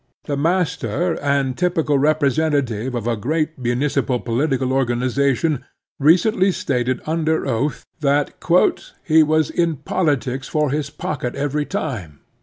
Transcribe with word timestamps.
The 0.23 0.35
master 0.35 1.13
and 1.21 1.55
typical 1.55 1.99
representa 1.99 2.65
tive 2.65 2.95
of 2.95 3.05
a 3.05 3.15
great 3.15 3.59
municipal 3.59 4.19
poUtical 4.19 4.71
organization 4.71 5.63
recently 5.99 6.51
stated 6.51 7.01
under 7.05 7.45
oath 7.45 7.85
that 7.99 8.33
he 9.03 9.21
was 9.21 9.51
in 9.51 9.75
politics 9.75 10.47
for 10.47 10.71
his 10.71 10.89
pocket 10.89 11.35
every 11.35 11.67
time." 11.67 12.21